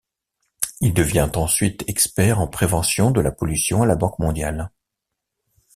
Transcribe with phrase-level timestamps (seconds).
[0.79, 4.71] Il devient ensuite expert en prévention de la pollution à la Banque mondiale.